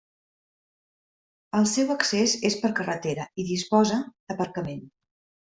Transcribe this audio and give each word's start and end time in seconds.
El 1.59 1.67
seu 1.73 1.91
accés 1.97 2.33
és 2.51 2.57
per 2.65 2.73
carretera 2.81 3.29
i 3.45 3.47
disposa 3.51 4.01
d'aparcament. 4.05 4.83